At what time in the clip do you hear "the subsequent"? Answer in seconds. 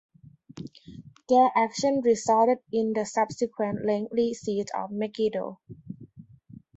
2.93-3.85